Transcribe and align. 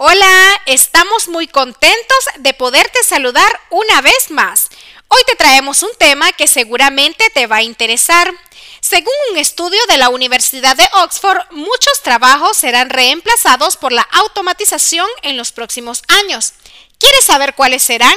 Hola, 0.00 0.62
estamos 0.66 1.26
muy 1.26 1.48
contentos 1.48 2.18
de 2.38 2.54
poderte 2.54 3.02
saludar 3.02 3.60
una 3.70 4.00
vez 4.00 4.30
más. 4.30 4.68
Hoy 5.08 5.20
te 5.26 5.34
traemos 5.34 5.82
un 5.82 5.90
tema 5.98 6.30
que 6.30 6.46
seguramente 6.46 7.28
te 7.30 7.48
va 7.48 7.56
a 7.56 7.62
interesar. 7.62 8.32
Según 8.80 9.12
un 9.32 9.38
estudio 9.38 9.80
de 9.88 9.98
la 9.98 10.10
Universidad 10.10 10.76
de 10.76 10.88
Oxford, 11.02 11.50
muchos 11.50 12.00
trabajos 12.04 12.56
serán 12.56 12.90
reemplazados 12.90 13.76
por 13.76 13.90
la 13.90 14.02
automatización 14.02 15.08
en 15.22 15.36
los 15.36 15.50
próximos 15.50 16.04
años. 16.06 16.52
¿Quieres 17.00 17.24
saber 17.24 17.56
cuáles 17.56 17.82
serán? 17.82 18.14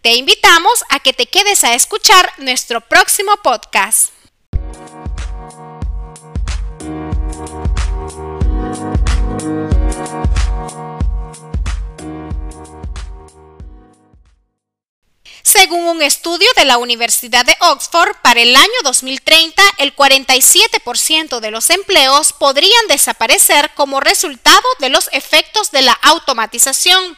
Te 0.00 0.14
invitamos 0.14 0.82
a 0.88 0.98
que 0.98 1.12
te 1.12 1.26
quedes 1.26 1.62
a 1.62 1.74
escuchar 1.74 2.32
nuestro 2.38 2.80
próximo 2.80 3.36
podcast. 3.42 4.17
Según 15.50 15.86
un 15.86 16.02
estudio 16.02 16.46
de 16.56 16.66
la 16.66 16.76
Universidad 16.76 17.42
de 17.46 17.56
Oxford, 17.60 18.14
para 18.20 18.38
el 18.38 18.54
año 18.54 18.68
2030 18.84 19.62
el 19.78 19.96
47% 19.96 21.40
de 21.40 21.50
los 21.50 21.70
empleos 21.70 22.34
podrían 22.34 22.86
desaparecer 22.86 23.70
como 23.74 23.98
resultado 23.98 24.60
de 24.78 24.90
los 24.90 25.08
efectos 25.10 25.70
de 25.70 25.80
la 25.80 25.94
automatización. 26.02 27.16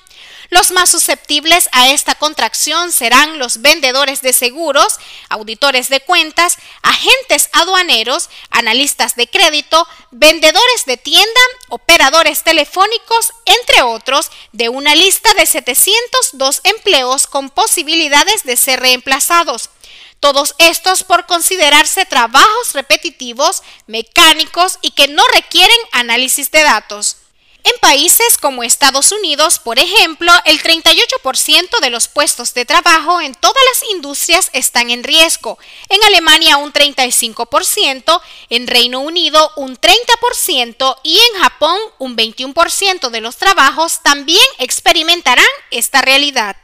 Los 0.51 0.73
más 0.73 0.91
susceptibles 0.91 1.69
a 1.71 1.91
esta 1.91 2.17
contracción 2.17 2.91
serán 2.91 3.39
los 3.39 3.63
vendedores 3.63 4.21
de 4.21 4.33
seguros, 4.33 4.99
auditores 5.29 5.89
de 5.89 6.01
cuentas, 6.01 6.59
agentes 6.83 7.49
aduaneros, 7.53 8.29
analistas 8.51 9.15
de 9.15 9.29
crédito, 9.29 9.87
vendedores 10.11 10.87
de 10.87 10.97
tienda, 10.97 11.41
operadores 11.69 12.43
telefónicos, 12.43 13.33
entre 13.45 13.83
otros, 13.83 14.33
de 14.51 14.69
una 14.69 14.97
lista 14.97 15.33
de 15.35 15.47
702 15.47 16.63
empleos 16.65 17.29
con 17.29 17.49
posibilidades 17.51 18.43
de 18.43 18.57
ser 18.57 18.81
reemplazados. 18.81 19.71
Todos 20.19 20.57
estos 20.59 21.05
por 21.05 21.27
considerarse 21.27 22.07
trabajos 22.07 22.73
repetitivos, 22.75 23.63
mecánicos 23.87 24.81
y 24.83 24.91
que 24.91 25.07
no 25.07 25.23
requieren 25.29 25.79
análisis 25.93 26.51
de 26.51 26.63
datos. 26.65 27.17
En 27.63 27.73
países 27.81 28.39
como 28.39 28.63
Estados 28.63 29.13
Unidos, 29.13 29.59
por 29.59 29.79
ejemplo, 29.79 30.33
el 30.47 30.63
38% 30.63 31.81
de 31.81 31.91
los 31.91 32.09
puestos 32.09 32.55
de 32.55 32.65
trabajo 32.65 33.21
en 33.21 33.35
todas 33.35 33.63
las 33.73 33.91
industrias 33.91 34.51
están 34.53 34.91
en 34.91 35.05
riesgo. 35.05 35.59
En 35.89 36.03
Alemania 36.05 36.57
un 36.57 36.73
35%, 36.73 38.21
en 38.49 38.67
Reino 38.67 39.01
Unido 39.01 39.53
un 39.57 39.77
30% 39.79 40.97
y 41.03 41.19
en 41.19 41.43
Japón 41.43 41.79
un 41.99 42.17
21% 42.17 43.11
de 43.11 43.21
los 43.21 43.37
trabajos 43.37 44.01
también 44.03 44.45
experimentarán 44.59 45.45
esta 45.71 46.01
realidad. 46.01 46.57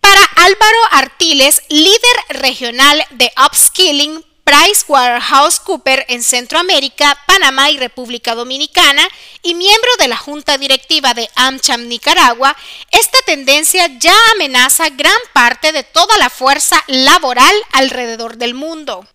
Para 0.00 0.24
Álvaro 0.36 0.78
Artiles, 0.92 1.62
líder 1.68 2.16
regional 2.30 3.04
de 3.10 3.30
Upskilling 3.46 4.24
PricewaterhouseCoopers 4.44 6.04
en 6.08 6.22
Centroamérica, 6.22 7.16
Panamá 7.26 7.70
y 7.70 7.78
República 7.78 8.34
Dominicana 8.34 9.08
y 9.42 9.54
miembro 9.54 9.90
de 9.98 10.08
la 10.08 10.16
Junta 10.16 10.58
Directiva 10.58 11.14
de 11.14 11.28
AmCham 11.36 11.88
Nicaragua, 11.88 12.56
esta 12.90 13.18
tendencia 13.24 13.86
ya 13.98 14.14
amenaza 14.34 14.88
gran 14.90 15.12
parte 15.32 15.72
de 15.72 15.84
toda 15.84 16.16
la 16.18 16.30
fuerza 16.30 16.82
laboral 16.88 17.54
alrededor 17.72 18.36
del 18.36 18.54
mundo. 18.54 19.06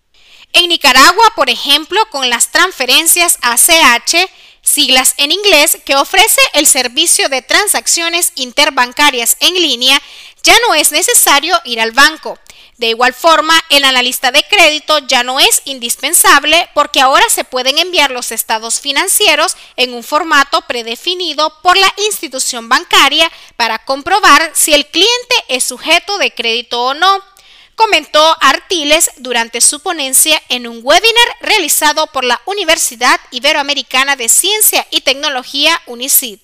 En 0.53 0.70
Nicaragua, 0.70 1.33
por 1.36 1.50
ejemplo, 1.50 2.00
con 2.09 2.30
las 2.30 2.52
transferencias 2.52 3.38
ACH, 3.42 4.30
siglas 4.61 5.14
en 5.17 5.31
inglés, 5.31 5.78
que 5.86 5.95
ofrece 5.95 6.42
el 6.53 6.67
servicio 6.67 7.30
de 7.30 7.42
transacciones 7.42 8.31
interbancarias 8.36 9.38
en 9.39 9.53
línea, 9.53 10.02
ya 10.44 10.55
no 10.67 10.73
es 10.73 10.92
necesario 10.92 11.59
ir 11.66 11.81
al 11.81 11.92
banco. 11.92 12.39
De 12.77 12.89
igual 12.89 13.15
forma, 13.15 13.60
el 13.70 13.83
analista 13.83 14.32
de 14.32 14.43
crédito 14.43 14.99
ya 14.99 15.23
no 15.23 15.39
es 15.39 15.64
indispensable 15.65 16.70
porque 16.76 17.02
ahora 17.02 17.27
se 17.27 17.43
pueden 17.43 17.80
enviar 17.80 18.11
los 18.11 18.32
estados 18.32 18.80
financieros 18.80 19.58
en 19.77 19.95
un 19.95 20.04
formato 20.04 20.61
predefinido 20.61 21.52
por 21.64 21.76
la 21.76 21.92
institución 22.05 22.70
bancaria 22.70 23.32
para 23.55 23.83
comprobar 23.83 24.52
si 24.54 24.76
el 24.76 24.86
cliente 24.86 25.36
es 25.48 25.64
sujeto 25.64 26.20
de 26.20 26.32
crédito 26.32 26.83
o 26.83 26.93
no 26.93 27.23
comentó 27.73 28.36
Artiles 28.42 29.10
durante 29.17 29.60
su 29.61 29.80
ponencia 29.80 30.42
en 30.49 30.67
un 30.67 30.80
webinar 30.83 31.27
realizado 31.42 32.08
por 32.08 32.26
la 32.26 32.42
Universidad 32.45 33.20
Iberoamericana 33.32 34.16
de 34.16 34.30
Ciencia 34.30 34.86
y 34.92 35.02
Tecnología 35.02 35.82
UNICID. 35.87 36.39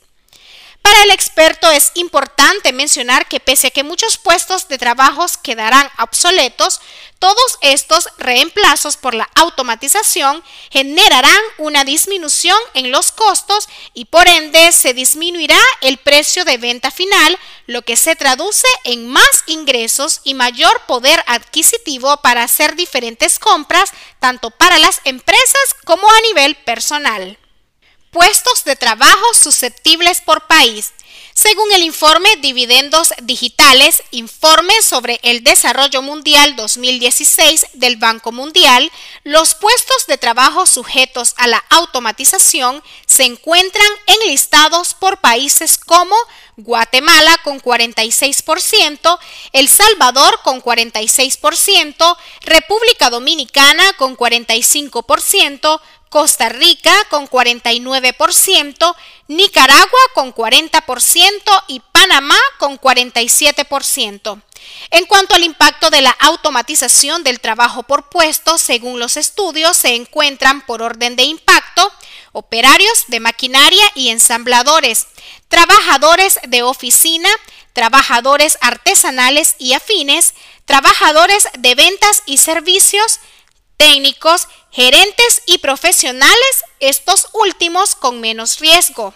Para 0.83 1.01
el 1.03 1.11
experto 1.11 1.71
es 1.71 1.91
importante 1.95 2.73
mencionar 2.73 3.25
que 3.29 3.39
pese 3.39 3.67
a 3.67 3.71
que 3.71 3.83
muchos 3.83 4.17
puestos 4.17 4.67
de 4.67 4.77
trabajo 4.77 5.25
quedarán 5.41 5.89
obsoletos, 5.97 6.81
todos 7.19 7.57
estos 7.61 8.09
reemplazos 8.17 8.97
por 8.97 9.13
la 9.13 9.29
automatización 9.35 10.43
generarán 10.71 11.39
una 11.57 11.85
disminución 11.85 12.57
en 12.73 12.91
los 12.91 13.13
costos 13.13 13.69
y 13.93 14.05
por 14.05 14.27
ende 14.27 14.73
se 14.73 14.93
disminuirá 14.93 15.57
el 15.79 15.99
precio 15.99 16.43
de 16.43 16.57
venta 16.57 16.91
final, 16.91 17.39
lo 17.65 17.83
que 17.83 17.95
se 17.95 18.17
traduce 18.17 18.67
en 18.83 19.07
más 19.07 19.45
ingresos 19.47 20.19
y 20.25 20.33
mayor 20.33 20.81
poder 20.81 21.23
adquisitivo 21.27 22.17
para 22.17 22.43
hacer 22.43 22.75
diferentes 22.75 23.39
compras, 23.39 23.93
tanto 24.19 24.51
para 24.51 24.79
las 24.79 24.99
empresas 25.05 25.75
como 25.85 26.11
a 26.11 26.21
nivel 26.27 26.55
personal 26.55 27.37
puestos 28.13 28.63
de 28.63 28.77
trabajo 28.77 29.33
susceptibles 29.33 30.21
por 30.21 30.47
país. 30.47 30.93
Según 31.35 31.71
el 31.71 31.81
informe 31.81 32.29
Dividendos 32.37 33.11
Digitales, 33.23 34.03
informe 34.11 34.73
sobre 34.83 35.19
el 35.23 35.43
desarrollo 35.43 36.03
mundial 36.03 36.55
2016 36.55 37.65
del 37.73 37.97
Banco 37.97 38.31
Mundial, 38.31 38.91
los 39.23 39.55
puestos 39.55 40.05
de 40.05 40.19
trabajo 40.19 40.67
sujetos 40.67 41.33
a 41.37 41.47
la 41.47 41.63
automatización 41.71 42.83
se 43.07 43.23
encuentran 43.23 43.87
enlistados 44.05 44.93
por 44.93 45.17
países 45.17 45.79
como 45.79 46.15
Guatemala 46.55 47.35
con 47.43 47.59
46%, 47.59 49.19
El 49.53 49.67
Salvador 49.67 50.39
con 50.43 50.61
46%, 50.61 52.17
República 52.41 53.09
Dominicana 53.09 53.93
con 53.97 54.15
45%, 54.15 55.81
Costa 56.13 56.47
Rica 56.47 56.93
con 57.09 57.27
49%, 57.27 58.95
Nicaragua 59.29 59.99
con 60.13 60.31
40% 60.31 61.63
y 61.69 61.79
Panamá 61.91 62.37
con 62.59 62.79
47%. 62.79 64.39
En 64.91 65.05
cuanto 65.07 65.33
al 65.33 65.41
impacto 65.41 65.89
de 65.89 66.03
la 66.03 66.11
automatización 66.11 67.23
del 67.23 67.39
trabajo 67.39 67.81
por 67.81 68.09
puesto, 68.09 68.59
según 68.59 68.99
los 68.99 69.17
estudios, 69.17 69.75
se 69.75 69.95
encuentran 69.95 70.63
por 70.67 70.83
orden 70.83 71.15
de 71.15 71.23
impacto 71.23 71.91
operarios 72.31 73.05
de 73.07 73.19
maquinaria 73.19 73.83
y 73.95 74.09
ensambladores, 74.09 75.07
trabajadores 75.47 76.37
de 76.47 76.61
oficina, 76.61 77.29
trabajadores 77.73 78.59
artesanales 78.61 79.55
y 79.57 79.73
afines, 79.73 80.35
trabajadores 80.65 81.47
de 81.57 81.73
ventas 81.73 82.21
y 82.27 82.37
servicios, 82.37 83.19
técnicos, 83.83 84.47
gerentes 84.71 85.43
y 85.45 85.57
profesionales, 85.57 86.63
estos 86.79 87.27
últimos 87.33 87.95
con 87.95 88.21
menos 88.21 88.59
riesgo. 88.59 89.13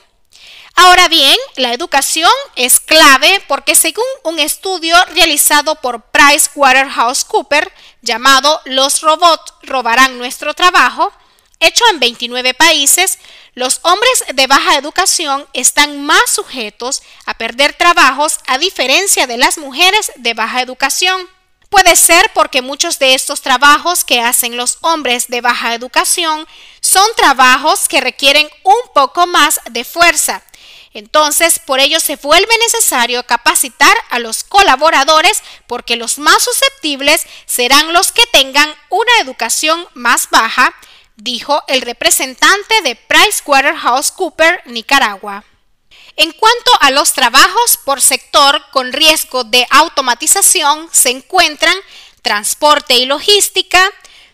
Ahora 0.75 1.07
bien, 1.07 1.37
la 1.55 1.71
educación 1.71 2.29
es 2.57 2.81
clave 2.81 3.41
porque 3.47 3.75
según 3.75 4.03
un 4.25 4.39
estudio 4.39 4.93
realizado 5.15 5.75
por 5.75 6.01
PricewaterhouseCoopers 6.11 7.71
llamado 8.01 8.59
Los 8.65 8.99
robots 8.99 9.53
robarán 9.63 10.17
nuestro 10.17 10.53
trabajo, 10.53 11.13
hecho 11.61 11.85
en 11.89 12.01
29 12.01 12.53
países, 12.53 13.19
los 13.53 13.79
hombres 13.83 14.25
de 14.33 14.47
baja 14.47 14.75
educación 14.75 15.47
están 15.53 16.05
más 16.05 16.29
sujetos 16.29 17.03
a 17.25 17.35
perder 17.37 17.71
trabajos 17.71 18.39
a 18.47 18.57
diferencia 18.57 19.27
de 19.27 19.37
las 19.37 19.57
mujeres 19.57 20.11
de 20.17 20.33
baja 20.33 20.61
educación. 20.61 21.36
Puede 21.69 21.95
ser 21.97 22.31
porque 22.33 22.61
muchos 22.61 22.97
de 22.97 23.13
estos 23.13 23.41
trabajos 23.41 24.03
que 24.05 24.21
hacen 24.21 24.55
los 24.55 24.77
hombres 24.81 25.27
de 25.27 25.41
baja 25.41 25.73
educación 25.73 26.47
son 26.79 27.05
trabajos 27.15 27.89
que 27.89 27.99
requieren 27.99 28.49
un 28.63 28.93
poco 28.93 29.27
más 29.27 29.59
de 29.71 29.83
fuerza. 29.83 30.43
Entonces, 30.93 31.59
por 31.59 31.79
ello 31.79 31.99
se 31.99 32.15
vuelve 32.15 32.57
necesario 32.59 33.23
capacitar 33.23 33.95
a 34.09 34.19
los 34.19 34.43
colaboradores 34.43 35.43
porque 35.67 35.97
los 35.97 36.17
más 36.17 36.41
susceptibles 36.41 37.27
serán 37.45 37.93
los 37.93 38.11
que 38.11 38.25
tengan 38.31 38.73
una 38.89 39.19
educación 39.21 39.85
más 39.93 40.29
baja, 40.31 40.73
dijo 41.17 41.63
el 41.67 41.81
representante 41.81 42.81
de 42.81 42.95
PricewaterhouseCoopers 42.95 44.65
Nicaragua. 44.67 45.43
En 46.17 46.31
cuanto 46.31 46.71
a 46.81 46.89
los 46.89 47.13
trabajos 47.13 47.77
por 47.85 48.01
sector 48.01 48.63
con 48.71 48.91
riesgo 48.91 49.43
de 49.43 49.67
automatización, 49.69 50.89
se 50.91 51.11
encuentran 51.11 51.75
transporte 52.23 52.95
y 52.95 53.05
logística, 53.05 53.87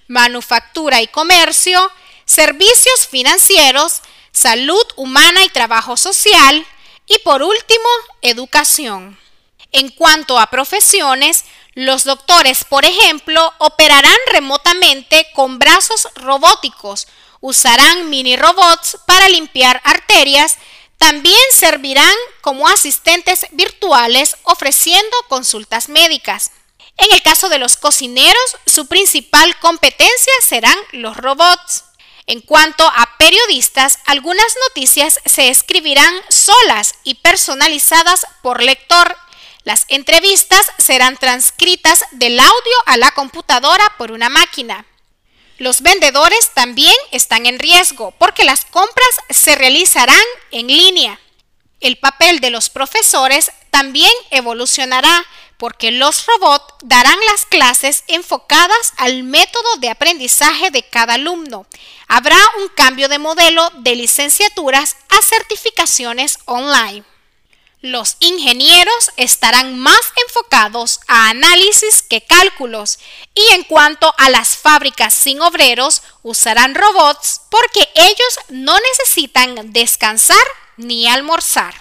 manufactura 0.08 1.02
y 1.02 1.08
comercio, 1.08 1.92
servicios 2.26 3.06
financieros, 3.06 4.02
salud 4.32 4.86
humana 4.96 5.44
y 5.44 5.50
trabajo 5.50 5.98
social, 5.98 6.66
Y 7.06 7.20
por 7.20 7.44
último, 7.44 7.90
educación. 8.22 9.20
En 9.74 9.90
cuanto 9.90 10.40
a 10.40 10.48
profesiones, 10.48 11.44
los 11.74 12.06
doctores, 12.06 12.64
por 12.64 12.86
ejemplo, 12.86 13.54
operarán 13.58 14.16
remotamente 14.28 15.28
con 15.36 15.60
brazos 15.60 16.08
robóticos, 16.16 17.08
usarán 17.42 18.10
mini 18.10 18.38
robots 18.38 18.98
para 19.06 19.28
limpiar 19.28 19.82
arterias, 19.84 20.58
también 21.04 21.36
servirán 21.52 22.16
como 22.40 22.66
asistentes 22.66 23.46
virtuales 23.52 24.38
ofreciendo 24.44 25.18
consultas 25.28 25.90
médicas. 25.90 26.52
En 26.96 27.12
el 27.12 27.22
caso 27.22 27.50
de 27.50 27.60
los 27.60 27.76
cocineros, 27.76 28.56
su 28.66 28.88
principal 28.88 29.60
competencia 29.60 30.32
serán 30.42 30.78
los 30.94 31.18
robots. 31.18 31.84
En 32.26 32.40
cuanto 32.40 32.88
a 32.88 33.18
periodistas, 33.18 34.00
algunas 34.06 34.56
noticias 34.70 35.20
se 35.26 35.50
escribirán 35.50 36.16
solas 36.30 36.96
y 37.04 37.16
personalizadas 37.16 38.26
por 38.42 38.64
lector 38.64 39.18
las 39.66 39.86
entrevistas 39.88 40.72
serán 40.78 41.16
transcritas 41.16 42.04
del 42.12 42.38
audio 42.38 42.76
a 42.86 42.98
la 42.98 43.12
computadora 43.12 43.94
por 43.98 44.12
una 44.12 44.28
máquina. 44.28 44.86
Los 45.58 45.82
vendedores 45.82 46.52
también 46.54 46.96
están 47.12 47.46
en 47.46 47.60
riesgo 47.60 48.12
porque 48.18 48.44
las 48.44 48.66
compras 48.66 49.10
se 49.30 49.56
realizarán 49.56 50.24
en 50.52 50.68
línea. 50.68 51.20
El 51.80 51.98
papel 51.98 52.40
de 52.40 52.50
los 52.50 52.70
profesores 52.70 53.52
también 53.70 54.12
evolucionará 54.32 55.26
porque 55.58 55.92
los 55.92 56.26
robots 56.26 56.74
darán 56.82 57.20
las 57.32 57.46
clases 57.46 58.04
enfocadas 58.08 58.94
al 58.98 59.24
método 59.24 59.78
de 59.78 59.90
aprendizaje 59.90 60.72
de 60.72 60.84
cada 60.84 61.14
alumno. 61.14 61.66
Habrá 62.08 62.38
un 62.62 62.68
cambio 62.70 63.08
de 63.08 63.20
modelo 63.20 63.70
de 63.78 63.96
licenciaturas 63.96 64.98
a 65.10 65.22
certificaciones 65.22 66.40
online. 66.46 67.04
Los 67.84 68.16
ingenieros 68.22 69.12
estarán 69.18 69.78
más 69.78 70.00
enfocados 70.26 71.02
a 71.10 71.28
análisis 71.28 72.02
que 72.02 72.22
cálculos 72.22 72.98
y 73.36 73.46
en 73.56 73.66
cuanto 73.66 74.16
a 74.18 74.30
las 74.30 74.56
fábricas 74.56 75.14
sin 75.14 75.42
obreros 75.42 76.02
usarán 76.22 76.76
robots 76.76 77.42
porque 77.50 77.90
ellos 77.94 78.40
no 78.48 78.74
necesitan 78.80 79.74
descansar 79.74 80.46
ni 80.78 81.10
almorzar. 81.10 81.74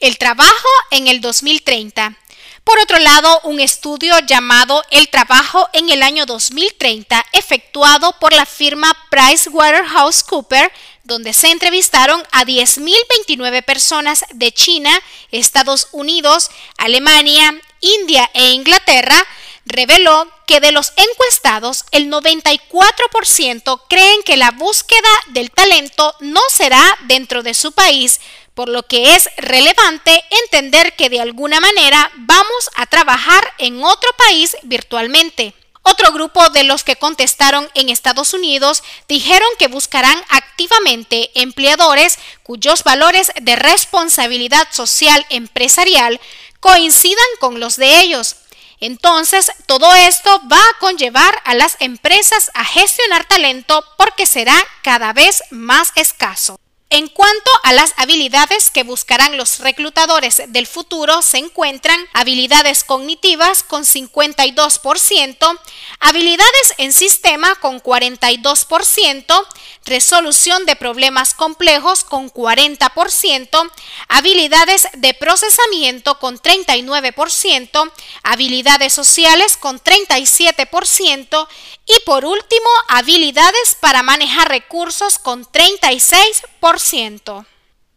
El 0.00 0.18
trabajo 0.18 0.68
en 0.90 1.06
el 1.06 1.20
2030. 1.20 2.18
Por 2.64 2.80
otro 2.80 2.98
lado, 2.98 3.40
un 3.44 3.60
estudio 3.60 4.18
llamado 4.18 4.82
El 4.90 5.08
trabajo 5.08 5.68
en 5.72 5.88
el 5.88 6.02
año 6.02 6.26
2030, 6.26 7.24
efectuado 7.32 8.12
por 8.18 8.32
la 8.32 8.44
firma 8.44 8.92
PricewaterhouseCoopers, 9.08 10.72
donde 11.08 11.32
se 11.32 11.50
entrevistaron 11.50 12.22
a 12.32 12.44
10.029 12.44 13.64
personas 13.64 14.24
de 14.34 14.52
China, 14.52 14.90
Estados 15.32 15.88
Unidos, 15.92 16.50
Alemania, 16.76 17.58
India 17.80 18.30
e 18.34 18.50
Inglaterra, 18.50 19.16
reveló 19.64 20.30
que 20.46 20.60
de 20.60 20.70
los 20.70 20.92
encuestados, 20.96 21.86
el 21.92 22.10
94% 22.10 23.82
creen 23.88 24.22
que 24.22 24.36
la 24.36 24.50
búsqueda 24.50 25.08
del 25.28 25.50
talento 25.50 26.14
no 26.20 26.42
será 26.50 26.84
dentro 27.06 27.42
de 27.42 27.54
su 27.54 27.72
país, 27.72 28.20
por 28.54 28.68
lo 28.68 28.82
que 28.82 29.16
es 29.16 29.30
relevante 29.38 30.22
entender 30.44 30.94
que 30.94 31.08
de 31.08 31.20
alguna 31.20 31.58
manera 31.58 32.10
vamos 32.16 32.70
a 32.76 32.84
trabajar 32.84 33.50
en 33.56 33.82
otro 33.82 34.10
país 34.18 34.56
virtualmente. 34.62 35.54
Otro 35.90 36.12
grupo 36.12 36.50
de 36.50 36.64
los 36.64 36.84
que 36.84 36.96
contestaron 36.96 37.70
en 37.72 37.88
Estados 37.88 38.34
Unidos 38.34 38.82
dijeron 39.08 39.48
que 39.58 39.68
buscarán 39.68 40.22
activamente 40.28 41.30
empleadores 41.34 42.18
cuyos 42.42 42.84
valores 42.84 43.32
de 43.40 43.56
responsabilidad 43.56 44.68
social 44.70 45.24
empresarial 45.30 46.20
coincidan 46.60 47.24
con 47.40 47.58
los 47.58 47.76
de 47.76 48.00
ellos. 48.00 48.36
Entonces, 48.80 49.50
todo 49.64 49.94
esto 49.94 50.42
va 50.52 50.60
a 50.60 50.78
conllevar 50.78 51.40
a 51.46 51.54
las 51.54 51.76
empresas 51.80 52.50
a 52.52 52.66
gestionar 52.66 53.24
talento 53.24 53.82
porque 53.96 54.26
será 54.26 54.62
cada 54.82 55.14
vez 55.14 55.42
más 55.50 55.92
escaso. 55.94 56.60
En 56.90 57.08
cuanto 57.08 57.50
a 57.64 57.74
las 57.74 57.92
habilidades 57.98 58.70
que 58.70 58.82
buscarán 58.82 59.36
los 59.36 59.58
reclutadores 59.58 60.40
del 60.48 60.66
futuro, 60.66 61.20
se 61.20 61.36
encuentran 61.36 62.00
habilidades 62.14 62.82
cognitivas 62.82 63.62
con 63.62 63.84
52%, 63.84 65.60
habilidades 66.00 66.74
en 66.78 66.94
sistema 66.94 67.56
con 67.56 67.82
42%, 67.82 69.46
resolución 69.84 70.64
de 70.64 70.76
problemas 70.76 71.34
complejos 71.34 72.04
con 72.04 72.30
40%, 72.32 73.70
habilidades 74.08 74.88
de 74.94 75.12
procesamiento 75.12 76.18
con 76.18 76.38
39%, 76.38 77.92
habilidades 78.22 78.94
sociales 78.94 79.58
con 79.58 79.78
37% 79.78 81.48
y 81.84 82.00
por 82.06 82.24
último, 82.24 82.68
habilidades 82.88 83.76
para 83.80 84.02
manejar 84.02 84.48
recursos 84.48 85.18
con 85.18 85.44
36%. 85.44 86.77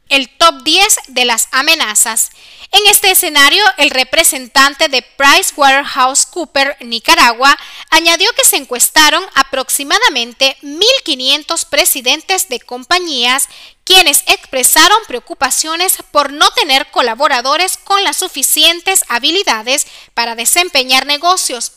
El 0.09 0.29
top 0.37 0.63
10 0.63 0.99
de 1.07 1.25
las 1.25 1.47
amenazas. 1.51 2.31
En 2.71 2.85
este 2.87 3.11
escenario, 3.11 3.63
el 3.77 3.89
representante 3.89 4.87
de 4.87 5.01
PricewaterhouseCoopers 5.01 6.81
Nicaragua 6.81 7.57
añadió 7.89 8.29
que 8.33 8.43
se 8.43 8.57
encuestaron 8.57 9.23
aproximadamente 9.35 10.57
1.500 10.63 11.65
presidentes 11.69 12.49
de 12.49 12.59
compañías 12.59 13.47
quienes 13.83 14.23
expresaron 14.27 14.97
preocupaciones 15.07 15.97
por 16.11 16.31
no 16.33 16.49
tener 16.51 16.89
colaboradores 16.91 17.77
con 17.77 18.03
las 18.03 18.17
suficientes 18.17 19.03
habilidades 19.09 19.85
para 20.13 20.35
desempeñar 20.35 21.05
negocios 21.05 21.73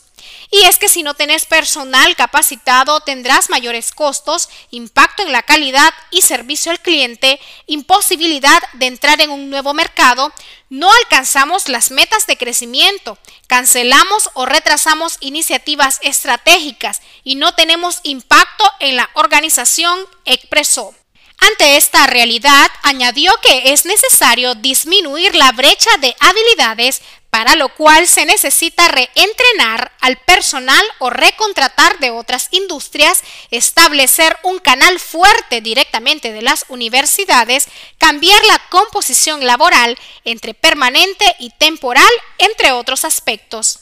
y 0.51 0.63
es 0.63 0.77
que 0.77 0.89
si 0.89 1.03
no 1.03 1.13
tenés 1.13 1.45
personal 1.45 2.15
capacitado 2.15 2.99
tendrás 3.01 3.49
mayores 3.49 3.91
costos, 3.91 4.49
impacto 4.71 5.23
en 5.23 5.31
la 5.31 5.43
calidad 5.43 5.93
y 6.11 6.21
servicio 6.21 6.71
al 6.71 6.79
cliente, 6.79 7.39
imposibilidad 7.67 8.61
de 8.73 8.87
entrar 8.87 9.21
en 9.21 9.31
un 9.31 9.49
nuevo 9.49 9.73
mercado, 9.73 10.31
no 10.69 10.91
alcanzamos 10.91 11.69
las 11.69 11.91
metas 11.91 12.27
de 12.27 12.37
crecimiento, 12.37 13.17
cancelamos 13.47 14.29
o 14.33 14.45
retrasamos 14.45 15.17
iniciativas 15.19 15.99
estratégicas 16.01 17.01
y 17.23 17.35
no 17.35 17.53
tenemos 17.53 17.99
impacto 18.03 18.63
en 18.79 18.95
la 18.95 19.09
organización, 19.13 19.99
expresó. 20.25 20.93
Ante 21.37 21.77
esta 21.77 22.07
realidad, 22.07 22.71
añadió 22.81 23.33
que 23.41 23.73
es 23.73 23.85
necesario 23.85 24.55
disminuir 24.55 25.35
la 25.35 25.51
brecha 25.51 25.89
de 25.97 26.15
habilidades 26.19 27.01
para 27.35 27.57
lo 27.57 27.67
cual 27.67 28.07
se 28.07 28.25
necesita 28.25 28.87
reentrenar 28.87 29.91
al 29.99 30.15
personal 30.15 30.81
o 30.99 31.09
recontratar 31.09 31.99
de 31.99 32.09
otras 32.09 32.47
industrias, 32.51 33.25
establecer 33.51 34.37
un 34.43 34.59
canal 34.59 35.01
fuerte 35.01 35.59
directamente 35.59 36.31
de 36.31 36.41
las 36.41 36.63
universidades, 36.69 37.67
cambiar 37.97 38.41
la 38.45 38.57
composición 38.69 39.45
laboral 39.45 39.97
entre 40.23 40.53
permanente 40.53 41.25
y 41.37 41.49
temporal, 41.49 42.09
entre 42.37 42.71
otros 42.71 43.03
aspectos. 43.03 43.79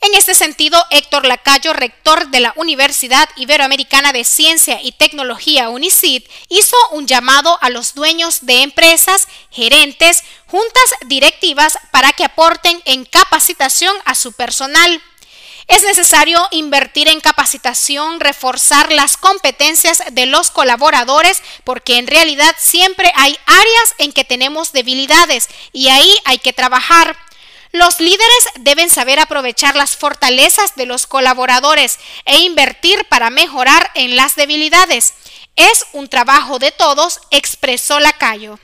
En 0.00 0.14
este 0.14 0.36
sentido, 0.36 0.80
Héctor 0.90 1.26
Lacayo, 1.26 1.72
rector 1.72 2.28
de 2.28 2.38
la 2.38 2.52
Universidad 2.54 3.28
Iberoamericana 3.34 4.12
de 4.12 4.24
Ciencia 4.24 4.80
y 4.80 4.92
Tecnología 4.92 5.70
UNICID, 5.70 6.22
hizo 6.48 6.76
un 6.92 7.08
llamado 7.08 7.58
a 7.62 7.68
los 7.68 7.94
dueños 7.94 8.46
de 8.46 8.62
empresas, 8.62 9.26
gerentes, 9.50 10.22
juntas 10.50 10.94
directivas 11.06 11.78
para 11.90 12.12
que 12.12 12.24
aporten 12.24 12.80
en 12.84 13.04
capacitación 13.04 13.94
a 14.04 14.14
su 14.14 14.32
personal. 14.32 15.02
Es 15.68 15.82
necesario 15.82 16.40
invertir 16.50 17.08
en 17.08 17.20
capacitación, 17.20 18.20
reforzar 18.20 18.90
las 18.90 19.18
competencias 19.18 20.02
de 20.12 20.24
los 20.24 20.50
colaboradores, 20.50 21.42
porque 21.64 21.98
en 21.98 22.06
realidad 22.06 22.56
siempre 22.58 23.12
hay 23.14 23.38
áreas 23.44 23.94
en 23.98 24.12
que 24.12 24.24
tenemos 24.24 24.72
debilidades 24.72 25.48
y 25.74 25.88
ahí 25.88 26.16
hay 26.24 26.38
que 26.38 26.54
trabajar. 26.54 27.18
Los 27.70 28.00
líderes 28.00 28.48
deben 28.60 28.88
saber 28.88 29.20
aprovechar 29.20 29.76
las 29.76 29.94
fortalezas 29.94 30.74
de 30.74 30.86
los 30.86 31.06
colaboradores 31.06 31.98
e 32.24 32.38
invertir 32.38 33.04
para 33.10 33.28
mejorar 33.28 33.90
en 33.94 34.16
las 34.16 34.36
debilidades. 34.36 35.12
Es 35.54 35.84
un 35.92 36.08
trabajo 36.08 36.58
de 36.58 36.72
todos, 36.72 37.20
expresó 37.30 38.00
Lacayo. 38.00 38.58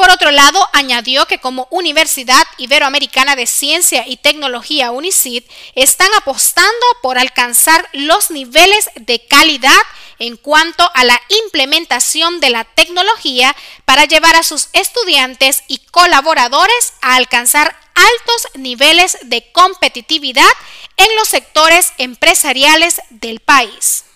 Por 0.00 0.08
otro 0.08 0.30
lado, 0.30 0.66
añadió 0.72 1.26
que 1.26 1.40
como 1.40 1.68
Universidad 1.70 2.46
Iberoamericana 2.56 3.36
de 3.36 3.46
Ciencia 3.46 4.06
y 4.08 4.16
Tecnología 4.16 4.92
UNICID 4.92 5.44
están 5.74 6.08
apostando 6.16 6.86
por 7.02 7.18
alcanzar 7.18 7.86
los 7.92 8.30
niveles 8.30 8.88
de 8.94 9.26
calidad 9.26 9.76
en 10.18 10.38
cuanto 10.38 10.90
a 10.94 11.04
la 11.04 11.20
implementación 11.44 12.40
de 12.40 12.48
la 12.48 12.64
tecnología 12.64 13.54
para 13.84 14.06
llevar 14.06 14.36
a 14.36 14.42
sus 14.42 14.70
estudiantes 14.72 15.64
y 15.68 15.80
colaboradores 15.90 16.94
a 17.02 17.16
alcanzar 17.16 17.76
altos 17.94 18.48
niveles 18.54 19.18
de 19.24 19.52
competitividad 19.52 20.48
en 20.96 21.14
los 21.16 21.28
sectores 21.28 21.92
empresariales 21.98 23.02
del 23.10 23.40
país. 23.40 24.06